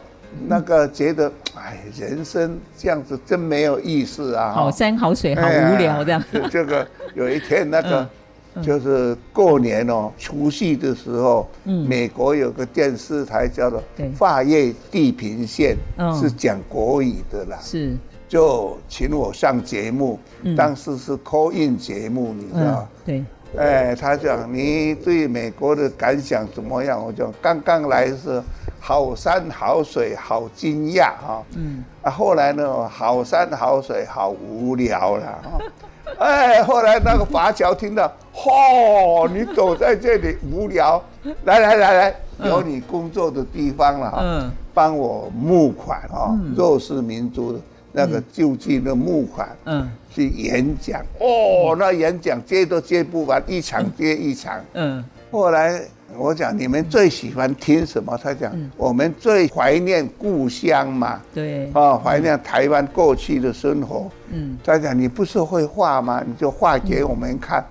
[0.47, 8.01] 那个觉得，哎，人生这样子真没有意思啊，好山好水好无聊这样，哎、这个有一天那个。
[8.01, 8.09] 嗯
[8.61, 13.81] 就是过年哦，除夕的时候，嗯，美国有个电视台叫做
[14.17, 15.75] 《跨越地平线》，
[16.19, 17.95] 是讲国语的啦，是，
[18.27, 20.19] 就请我上节目，
[20.55, 22.87] 当时是 call in 节目，你知道？
[23.05, 23.23] 对，
[23.57, 27.03] 哎，他讲你对美国的感想怎么样？
[27.03, 28.41] 我讲刚刚来是
[28.79, 35.59] 好山好水好惊讶啊，嗯，啊，后来呢，好山好水好无聊了哈。
[36.19, 41.01] 哎，后来那个华侨听到，嚯，你躲在这里无聊，
[41.45, 47.59] 来来来来，有你工作的地方了哈，帮我募款啊，弱势民族的
[47.93, 55.81] 那个救济的募款，嗯，去演讲，哦，那演讲接都接不完，一场接一场，嗯，后来。
[56.17, 58.17] 我讲你们最喜欢听什么？
[58.23, 64.09] 他讲我们最怀念故乡嘛，对，啊，怀念台湾过去的生活。
[64.31, 66.23] 嗯，他讲你不是会画吗？
[66.25, 67.65] 你就画给我们看，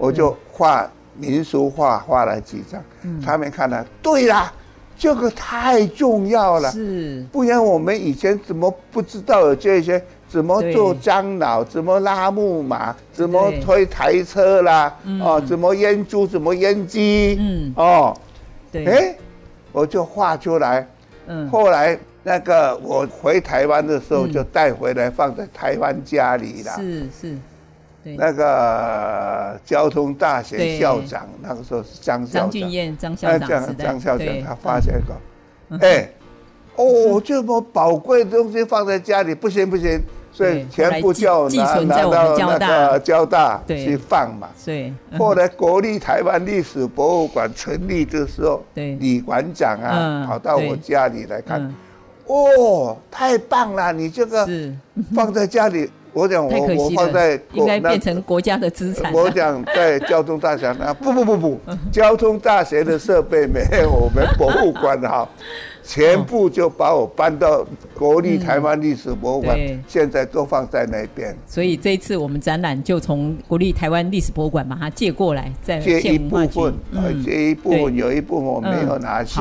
[0.00, 2.82] 我就画民俗画，画了几张。
[3.24, 4.52] 他们看了，对啦，
[4.98, 10.02] 这个太重要了，是，不然我们以前怎么不知道有这些？
[10.28, 11.64] 怎么做樟脑？
[11.64, 12.94] 怎么拉木马？
[13.12, 14.96] 怎么推台车啦？
[15.20, 16.24] 哦，怎么腌猪？
[16.24, 17.36] 怎么腌鸡？
[17.40, 18.16] 嗯，哦，
[18.70, 19.16] 对，哎，
[19.72, 20.86] 我就画出来。
[21.26, 26.76] 嗯，后来那个我回台湾的时候，就带回来放在台湾家里了。
[26.76, 27.38] 是是，对，
[28.02, 32.42] 那个交通大学校长，那个时候是张校长。
[32.42, 33.76] 张俊彦张校长。
[33.76, 36.10] 张校长他发现个，哎，
[36.76, 40.00] 哦，这么宝贵的东西放在家里，不行不行。
[40.32, 42.58] 所以全部叫拿拿到那
[42.92, 44.48] 个交大去放嘛。
[44.64, 44.94] 对。
[45.18, 51.74] 后来国立台湾历史博物馆成立的时候，李馆长啊跑到我家里来看，
[52.26, 53.92] 哦，太棒了！
[53.92, 54.48] 你这个
[55.12, 59.12] 放在家里，我讲我我放在应该变成国家的资产。
[59.12, 61.60] 我讲在交通大学那不不不不，
[61.92, 65.28] 交通大学的设备没有我们博物馆好，
[65.82, 71.36] 全部就把我搬到国立台湾历史博物馆，现在都放在那边。
[71.46, 76.74] 所以这一次我们展览就从国立台湾历史博物馆把它借过来，再借一部分，
[77.24, 79.40] 借一部分，有一部分我没有拿去。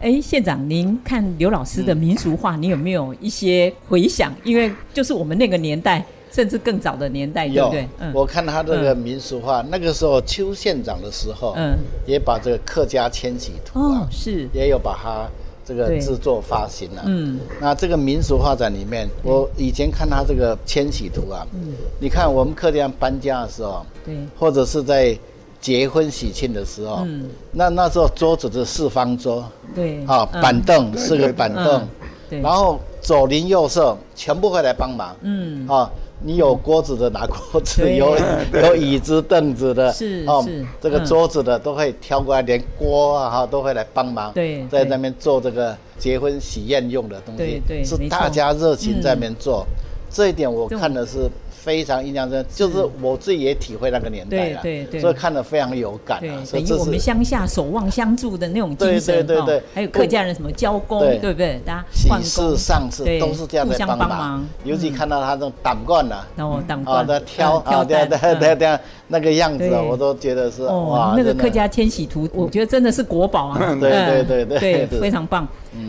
[0.00, 4.34] 哎，县长，您看刘老师的民俗画，你有没有一些回想？
[4.44, 7.86] 因为就是我们那个年代，甚至更早的年代，对不对？
[7.98, 15.28] 嗯，我看他这个民俗画，那个时候邱县长的时候，嗯，也把这个客家迁徙图啊，是也有把它
[15.66, 17.02] 这个制作发行了。
[17.04, 25.14] 嗯，那这个民俗画展里面，我以前看他这个迁徙图啊，嗯，你看我们客家搬家的时候，对，或者是在。
[25.60, 29.44] 结婚喜庆的时候，嗯，那那时候桌子是四方桌，
[29.74, 31.86] 对，啊，板凳四个板凳，
[32.30, 35.90] 对，然后左邻右舍全部会来帮忙，嗯，啊，
[36.22, 38.16] 你有锅子的拿锅子，有
[38.54, 49.66] 有椅子凳子的，是是，这个桌子的都会挑过来，连锅啊哈都会来帮忙，对，在那边做这个结婚喜宴用的东西，对，是大家热情在那边做，
[50.10, 51.28] 这一点我看的是。
[51.62, 56.42] 非常印象深，就是我自己也体会那个年代了，对对对，所以看得非常有感啊。
[56.50, 61.18] 等于我们乡下守望相助的那种精神，对对对，还有客家人什么交工，对。
[61.18, 61.60] 不对？
[61.64, 75.46] 大家喜事上次都是这样的帮忙，尤其看到他这种胆冠呐，哦胆冠，的挑挑担，对对对，那个样子我都觉得是哇，那个客家迁徙图，我觉得真的是国宝啊， 对对对对，对 非常棒。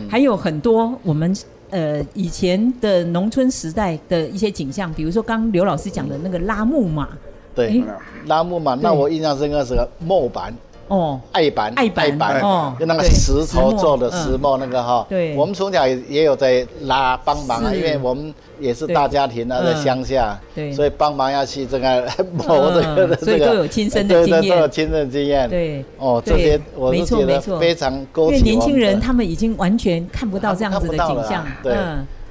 [0.08, 1.34] 还有很多我们。
[1.72, 7.08] 呃，以前的农村时代的一些景象，比如说刚刚刘老师讲的那个拉木马，
[7.54, 7.82] 对，
[8.26, 10.54] 拉木马，那我印象深刻是个木板。
[10.88, 28.38] 哦，爱板，爱板，哦，就那个石头做的石磨那个哈，对，我们从小也有在拉帮忙啊，因为我们也是大家庭啊，在乡下，对，所以帮忙要去这个 磨这个，所以都有亲身的经验，都有亲身经验，对，哦，这些我是觉得非常勾起。
[28.38, 31.74] 因为年轻人他们已经完全看不到这样子的景象，对。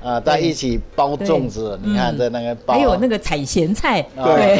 [0.04, 4.58] 啊，在一起包粽子，你看在那个包，还有那个采咸菜，对，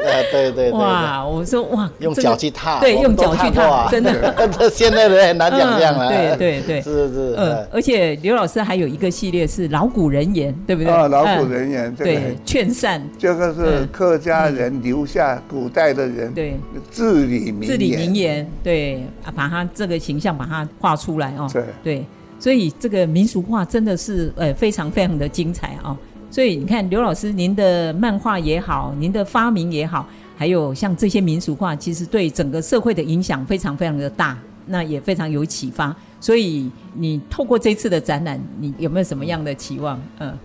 [0.00, 4.34] 对对对，哇，我说哇，用脚去踏，对，用脚去踏，真的，
[4.70, 10.92] 现在的人很难想象了，对对对，是是，嗯，而且刘老师还有一个系列是老古人言，对不对？
[10.92, 16.56] 啊，老古人言，对，劝善，这个是客家人留下古代的人对。
[16.90, 21.62] 至理名言，至理名言，对，啊，把他这个形象把它画出来哦，对。
[21.82, 22.04] 对。
[22.42, 25.96] 所以这个民俗画真的是呃非常非常的精彩啊！
[26.28, 30.04] 所以你看刘老师，您的漫画也好，您的发明也好，
[30.36, 35.94] 还有像这些民俗画，其实对整个社会的影响非常非常的大，那也非常有启发。
[36.18, 40.02] 所以你透过这次的展览，你有没有什么样的期望？
[40.18, 40.36] 嗯，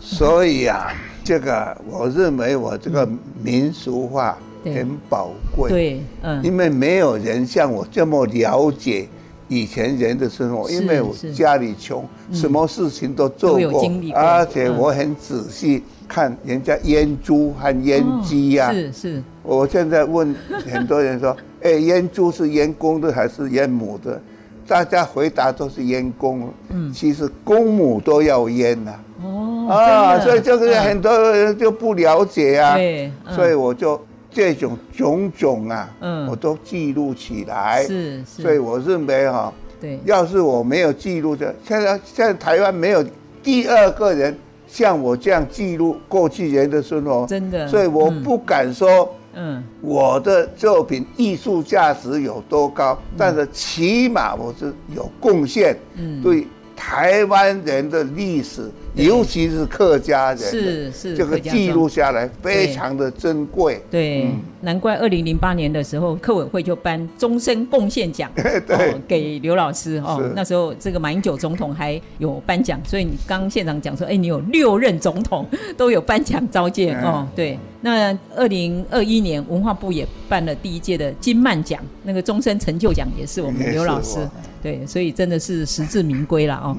[0.00, 0.88] 所以啊，
[1.22, 3.08] 这个我认为我这个
[3.40, 9.06] 民俗画很宝贵，对，嗯，因为没有人像我这么了解。
[9.48, 18.72] 以前人的生活，因为我家里穷，什么事情都做过，而且我很仔细看人家腌猪和腌鸡呀。
[18.72, 19.22] 是是。
[19.42, 20.34] 我现在问
[20.70, 24.20] 很多人说：“哎，腌猪是腌公的还是腌母的？”
[24.66, 26.52] 大家回答都是腌公。
[26.70, 26.92] 嗯。
[26.92, 28.94] 其实公母都要腌呐。
[29.22, 29.68] 哦。
[29.70, 32.74] 啊，所以这个很多人就不了解啊。
[32.74, 33.10] 对。
[33.34, 34.00] 所以我就。
[34.36, 43.02] 这种种种啊，嗯，我都记录起来，是，是，所以我认为哈，对，要是我没有记录的，现在现在台湾没有
[43.42, 44.36] 第二个人
[44.68, 56.46] 像我这样记录过去人的生活，真的，所以我不敢说，嗯，我的作品艺术价值有多高，但是起码我是有贡献，嗯，对
[56.76, 58.70] 台湾人的历史。
[58.96, 63.80] 尤其是客家人，是是这个记录下来非常的珍贵。
[63.90, 64.28] 对，
[64.62, 70.22] 难怪二零零八年的时候，客委会就颁终身贡献奖， 对，给刘老师哦。
[70.34, 77.26] 那时候这个马英九总统还有颁奖，所以你刚现场讲说，哎，你有六任总统都有颁奖召见哦。
[77.36, 84.18] 对，那二零二一年文化部也办了第一届的金曼奖，那个终身成就奖也是我们刘老师。
[84.62, 86.76] 对，所以真的是实至名归了哦。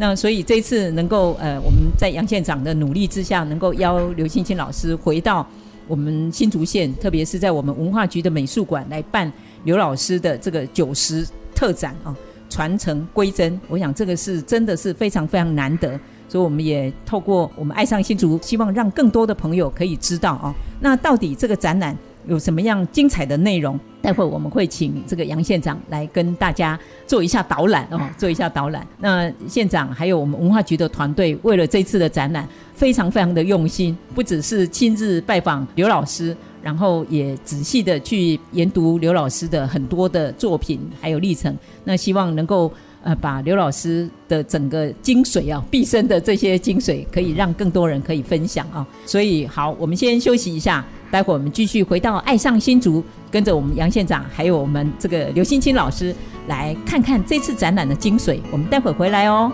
[0.00, 5.46] 那所以这次能够呃，我们在杨县长的努力之下，能够邀刘青青老师回到
[5.86, 9.30] 我们新竹县，特别是在我们文化局的美术馆来办
[9.64, 12.16] 刘老师的这个九十特展啊，
[12.48, 13.60] 传承归真。
[13.68, 15.90] 我想这个是真的是非常非常难得，
[16.30, 20.54] 所以我们也透过我们爱上新竹，希望让更多的朋友可以知道啊。
[20.80, 21.94] 那到底这个展览
[22.26, 23.78] 有什么样精彩的内容？
[24.02, 28.86] 待会我们会请这个杨县长来跟大家做一下导览哦，做一下导览。
[28.98, 41.56] 那县长还有我们文化局的团队，为了这次的展览，非常非常的用心，不只是亲自拜访刘老师，然后也仔细的去研读刘老师的很多的作品还有历程。
[41.84, 42.72] 那希望能够。
[43.02, 48.86] 呃，把刘老师的整个精髓啊，毕生的这些精髓，可以让更多人可以分享啊。
[49.06, 56.14] 所以好，我们先休息一下，待会我们继续回到爱上新竹，跟着我们杨县长，还有我们这个刘欣清老师，
[56.46, 58.38] 来看看这次展览的精髓。
[58.52, 59.52] 我们待会回来哦。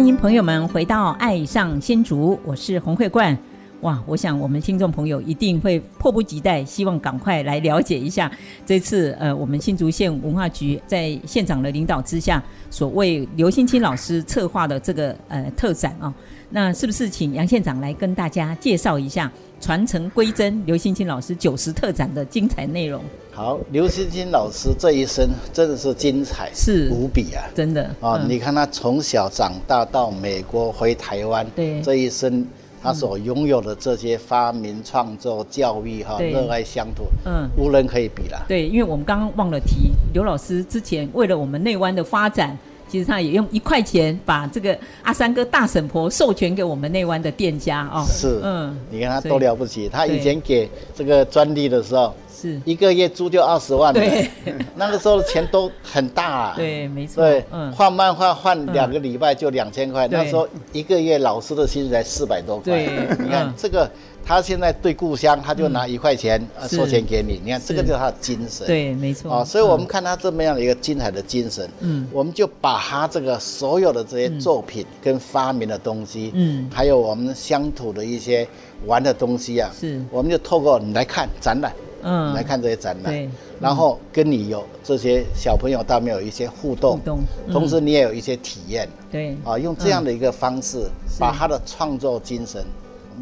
[0.00, 3.36] 欢迎朋友们回到《爱上新竹》，我是洪慧冠。
[3.80, 8.30] 哇，我想我们听众朋友一定会迫不及待，希望赶快来了解一下
[8.66, 16.14] 这次呃，我们新竹县文化局在县长的领导之下，所为刘新清老师策划的这个呃特展啊、哦。
[16.50, 23.00] 那是不是请杨县长来跟大家介绍一下传承归真刘新清老师九十特展的精彩内容？
[23.30, 28.18] 好，刘新清老师这一生真的是精彩，是无比啊，真的啊！
[28.20, 32.44] 嗯、你看他从小长大到美国回台湾，对这一生
[32.82, 38.44] 他所拥有的这些发明创作、教育哈，热爱乡土，嗯，无人可以比了。
[38.48, 42.56] 对，因为我们刚刚忘了提，刘老师之前为了我们内湾的发展。
[42.88, 48.04] 其实他也用一块钱把这个阿三哥大婶婆授权给我们内湾的店家哦。
[48.04, 49.88] 是，嗯，你看他多了不起。
[49.88, 53.92] 他以前给这个专利的时候，是一个月租就二十万。
[53.92, 54.30] 对，
[54.76, 56.54] 那个时候的钱都很大啊。
[56.56, 57.24] 对，没错。
[57.24, 60.08] 对，画漫画换两个礼拜就两千块。
[60.08, 62.72] 那时候一个月老师的薪水才四百多块。
[62.72, 63.90] 对， 你看这个。
[64.22, 68.66] 他现在对故乡，他就拿一块钱呃收钱给你，你看这个就是他的精神。
[68.66, 69.32] 对，没错。
[69.32, 78.46] 啊，所以我们看他这么样的一个精彩的精神，嗯，我们就把他这个所有的这些作品跟发明的东西，嗯，还有我们乡土的一些
[78.84, 81.72] 玩的东西啊，是，我们就透过你来看展览，
[82.02, 83.28] 嗯，来看这些展览，对，
[83.60, 87.18] 然后跟你有这些小朋友，他们有一些互动，互动，
[87.50, 90.88] 同时你也有一些体验，对，啊，用这样的一个方式，
[91.18, 92.64] 把他的创作精神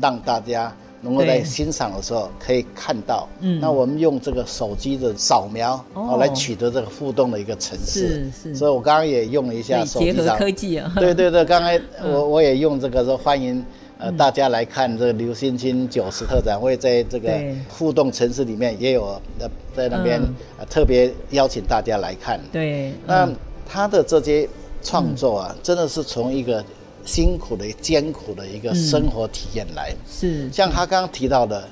[0.00, 0.72] 让大家。
[1.00, 6.16] 能够在欣赏的时候可以看到，嗯，那我们用这个手机的扫描哦。
[6.18, 8.54] 来取得这个互动的一个程式，是是。
[8.56, 13.64] 所以我刚刚也用了一下手机上科技啊，对对对，刚才我我也用这个说欢迎
[13.98, 17.30] 呃大家来看这个刘星星九十特展，会在这个
[17.68, 20.22] 互动城市里面也有呃在那边
[20.70, 23.28] 特别邀请大家来看，对，那
[23.68, 24.48] 他的这些
[24.82, 26.64] 创作啊，真的是从一个。
[27.04, 31.66] 辛苦的、艰苦的一个生活体验来，是像他刚刚提到的，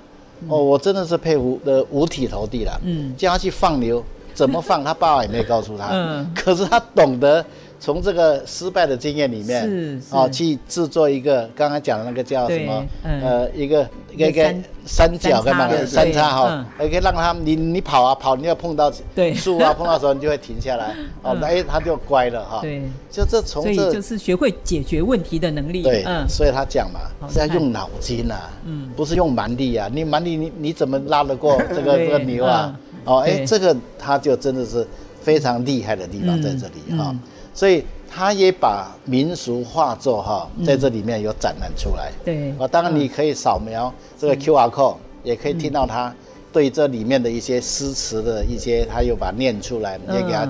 [0.48, 2.80] 哦，我真的是佩服的五体投地了。
[2.82, 4.02] 嗯，叫他去放牛，
[4.32, 5.90] 怎么放，他爸爸也没告诉他。
[5.92, 7.44] 嗯，可是他懂得
[7.86, 12.84] 从这个失败的经验里面，是哦，去制作一个刚刚讲的那个叫什么？
[13.04, 14.54] 呃，一个一个一个。
[14.84, 18.90] 三角跟那个三叉哈，也可以让他你你跑啊跑，你要碰到
[19.34, 22.60] 树啊碰到时候，你就会停下来， 哦，哎，他就乖了哈。
[22.60, 25.82] 对，就这从这，就是学会解决问题的能力。
[25.82, 28.34] 对，所以他讲嘛，是要用脑筋呐，
[28.64, 29.88] 嗯，不是用蛮力啊。
[29.92, 32.76] 你蛮力你你怎么拉得过 这个这个牛啊？
[33.04, 34.86] 哦，哎，这个他就真的是
[35.20, 37.14] 非常厉害的地方在这里哈。
[37.56, 37.82] 所以。
[38.08, 42.10] 他也把民俗画作哈，在这里面有展览出来。
[42.24, 46.14] 对，啊，当然你可以扫描这个 QR code，也可以听到他
[46.50, 50.48] 对这里面的一些诗词的一些，他又把它念出来，也给他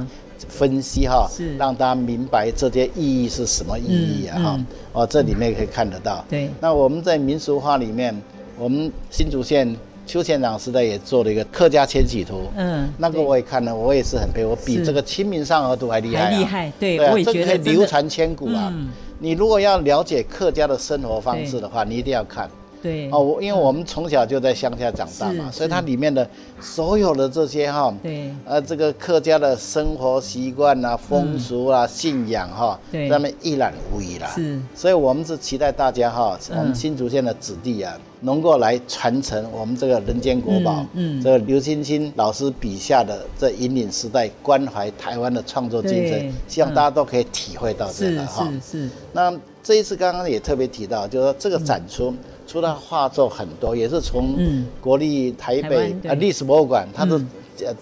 [0.49, 1.29] 分析哈，
[1.59, 4.61] 让大家明白这些意义是什么意义啊哈。
[4.93, 6.25] 哦，这里面可以看得到。
[6.29, 8.15] 对，那我们在民俗画里面，
[8.57, 9.77] 我们新竹县。
[10.07, 18.73] 邱县长时代也做了一个客家迁徙图，嗯，那个我也看了，我也是很佩服，我比这个《清明上河图》还厉害，厉害，对，我也觉得流传千古啊。
[19.19, 22.49] 你如果要了解客家的生活方式的话，你一定要看。
[22.87, 23.11] 对。
[23.11, 26.28] 哦，我因为我们从小就在乡下长大嘛，所以它里面的
[26.61, 34.28] 所有的这些哈，对，呃，这个客家的生活习惯啊、风俗啊、信仰哈，对，他们一览无遗啦。
[34.34, 48.49] 是，所以我们是期待大家哈，我们新竹县的子弟啊，能够来传承我们这个人间国宝，嗯，这个刘欣清老师笔下的这引领时代、关怀台湾的创作精神，希望大家都可以体会到这个哈。
[48.62, 48.91] 是是。
[49.12, 52.14] 那这一次刚刚也特别提到，就是说这个展出。
[52.47, 54.37] 除了画作很多，也是从
[54.81, 57.21] 国立台北啊历史博物馆，他都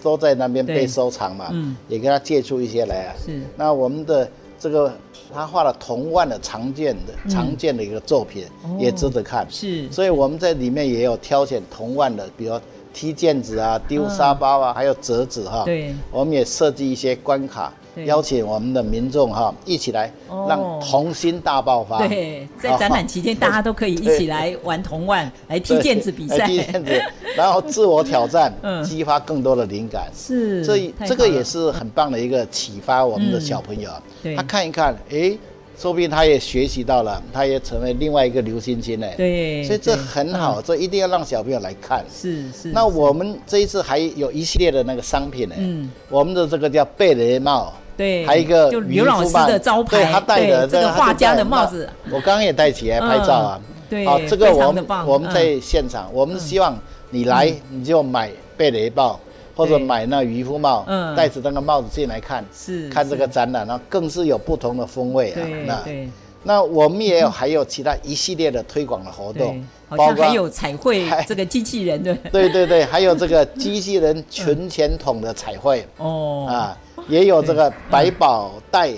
[0.01, 1.53] 都在那边被收藏嘛，
[1.87, 3.15] 也跟他借出一些来啊。
[3.23, 3.39] 是。
[3.55, 4.91] 那我们的这个
[5.33, 8.45] 他画了童玩的常见的常见的一个作品，
[8.79, 9.45] 也值得看。
[9.49, 9.89] 是。
[9.91, 12.59] 所以我们在里面也有挑选童玩的，比如
[12.93, 15.63] 踢毽子啊、丢沙包啊，还有折纸哈。
[15.65, 15.93] 对。
[16.11, 17.71] 我们也设计一些关卡。
[18.05, 20.11] 邀请我们的民众哈一起来，
[20.49, 22.05] 让童心大爆发。
[22.07, 27.01] 对，在展览期间，大家都可以一起来玩童玩，来踢毽子比赛，踢毽子，
[27.35, 30.09] 然后自我挑战， 激发更多的灵感。
[30.13, 33.89] 是，这这个也是很棒的一个启发，我们的小朋友，
[34.35, 35.37] 他看一看，哎。
[35.77, 39.05] 说不定他也学习到了，他也成为另外一个刘欣欣呢。
[39.17, 42.01] 对，所以这很好，这一定要让小朋友来看。
[42.09, 42.69] 是是。
[42.69, 45.55] 那我们这一次还有一系列的那个商品呢。
[45.57, 45.91] 嗯。
[46.09, 47.73] 我们的这个叫贝雷帽。
[47.97, 48.25] 对。
[48.25, 49.97] 还有一个刘老师的招牌。
[49.97, 51.89] 对，他戴的这个画家的帽子。
[52.11, 53.61] 我刚刚也戴起来拍照啊。
[53.89, 54.05] 对。
[54.05, 56.77] 好，这个我们我们在现场，我们希望
[57.09, 59.19] 你来你就买贝雷帽。
[59.57, 60.85] 或者买那渔夫帽，
[61.15, 65.39] 戴着那个帽子进来看，是看这个展览，然后更是有不同的风味啊。
[65.65, 66.09] 那
[66.43, 72.13] 那我们也有还有其他一系列的推广的活动，包括还有彩绘这个机器人的。
[72.33, 76.77] 对 对对，还有这个机器人存钱筒的彩绘哦啊，
[77.07, 78.91] 也有这个百宝袋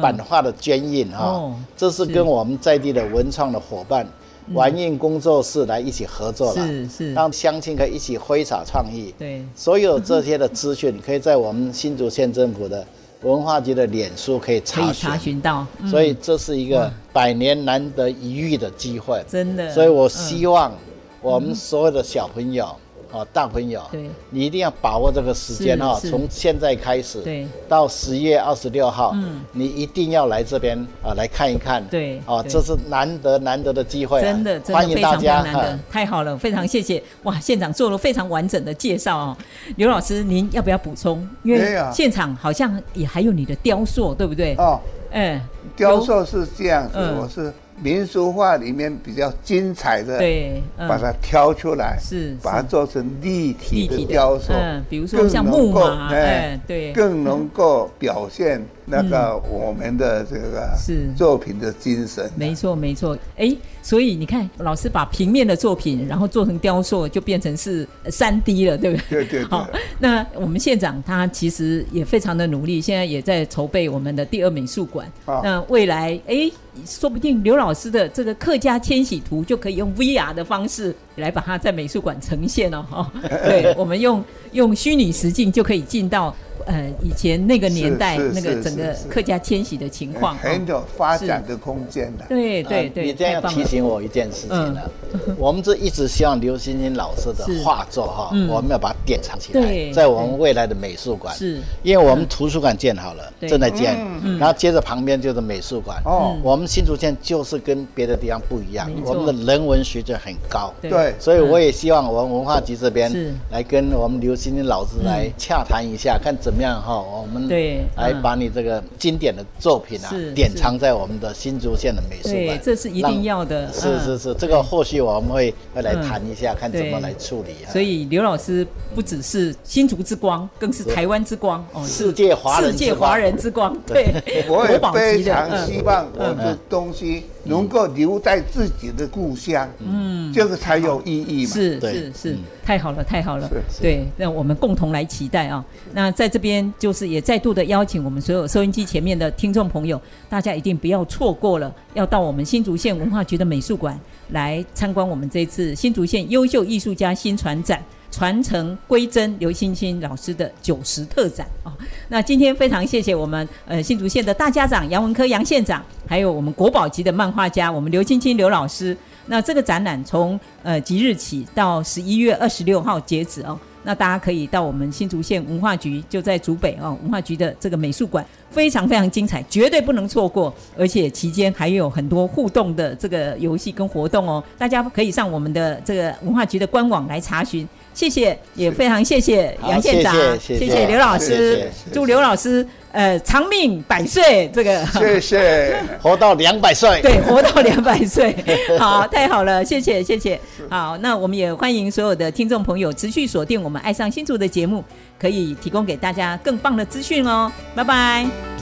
[0.00, 4.06] 版画的捐印哈，这是跟我们在地的文创的伙伴。
[4.54, 9.14] 玩印工作室来一起合作了，是是，让乡亲可以一起挥洒创意。
[9.16, 12.84] 对，所有这些的资讯可以在我们新竹县政府的
[13.22, 15.64] 文化局的脸书可以查询，可以查询到。
[15.88, 19.70] 所以这是一个百年难得一遇的机会，真的。
[19.70, 20.72] 所以我希望
[21.20, 22.66] 我们所有的小朋友。
[23.12, 35.44] 哦，大朋友，对，你一定要把握这个时间哈，从现在开始，对，到十月二十六号，嗯，你一定要来这边啊，来看一看，对，哦，这是难得难得的机会，真的，欢迎大家，
[35.90, 39.36] 太好了，非常谢谢，哇，现场做了非常完整的介绍哦，
[39.76, 41.28] 刘老师，您要不要补充？
[41.42, 44.54] 因为现场好像也还有你的雕塑，对不对？
[44.56, 45.38] 哦，嗯，
[45.76, 47.52] 雕塑是这样子，我是。
[47.82, 62.30] 民俗画里面比较精彩的，对，把它挑出来，是把它做成立体的雕塑，嗯，比如说像木马，哎，对，更能够表现那个我们的这个是作品的精神。
[62.36, 69.24] 没错，没错，哎，所以你看，老师把平面的作品，然后做成雕塑，就变成是三 D 了，对不对？
[69.24, 69.44] 对对。
[69.44, 69.68] 好，
[69.98, 75.10] 那我们县长他其实也非常的努力，现在也在筹备我们的第二美术馆。
[75.26, 76.50] 那未来，哎。
[76.86, 82.84] 说不定刘老师的这个客家迁徙图就可以用 VR 的方式来把它在美术馆呈现哦。
[82.88, 83.12] 哈，
[83.44, 86.34] 对，我们用用虚拟实境就可以进到。
[86.64, 92.24] 呃，以前那个年代，那个整个客家迁徙的情况，很有发展的空间的。
[92.28, 94.88] 对对对，你这样提醒我一件事情了。
[95.36, 101.34] 我们这一直希望刘欣欣老师的画作哈，我们要把它典藏起来，在我们未来的美术馆。
[101.34, 103.98] 是，因为我们图书馆建好了，正在建，
[104.38, 106.00] 然后接着旁边就是美术馆。
[106.04, 110.72] 哦，我们新竹县就是跟别的地方不一样，我们的人文水准很高。
[110.80, 113.10] 对，所以我也希望我们文化局这边
[113.50, 116.52] 来跟我们刘欣欣老师来洽谈一下，看怎。
[116.52, 117.00] 怎么样哈？
[117.00, 123.72] 我们对来把你这个经典的作品啊典藏在我们的新竹县的美术馆，这是一定要的。
[123.72, 127.54] 是是是，这个后续我们会会来谈一下，看怎么来处理。
[127.72, 133.74] 所以刘老师不只是新竹之光，更是台湾之光哦，世界华人世界华人之光。
[133.86, 134.12] 对，
[134.46, 141.50] 我也非常希望我的东西能够留在自己的故乡，嗯，这个才有意义嘛。
[141.52, 143.50] 是是是，太好了太好了。
[143.80, 145.64] 对，让我们共同来期待啊。
[145.92, 153.98] 那在这边就是也再度的邀请我们所有收音机前面的听众朋友，大家一定不要错过了，要到我们新竹县文化局的美术馆
[154.30, 157.82] 来参观我们这次新竹县优秀艺术家新传展，
[158.12, 161.72] 传承归真刘欣欣老师的九十特展啊。
[162.08, 168.96] 那今天非常谢谢我们呃新竹县的大家长杨文科杨县长，还有我们国宝级的漫画家我们刘欣欣刘老师。
[169.26, 173.58] 那这个展览从呃即日起到十一月二十六号截止哦。
[173.84, 180.54] 那大家可以到我们新竹县文化局，就在竹北哦，文化局的这个美术馆，非常非常精彩，绝对不能错过。
[180.78, 187.68] 而且期间还有很多互动的这个游戏跟活动哦，大家可以上我们的这个文化局的官网来查询。
[187.94, 194.50] 谢谢，也非常谢谢杨县长，谢谢刘老师，祝刘老师呃长命百岁。
[194.54, 198.34] 这个谢谢，活到两百岁，对，活到两百岁，
[198.78, 200.40] 好，太好了，谢谢谢谢。
[200.70, 204.82] 好，那我们也欢迎所有的听众朋友持续锁定我们爱上新竹的节目，
[205.20, 207.52] 可以提供给大家更棒的资讯哦。
[207.74, 208.61] 拜拜。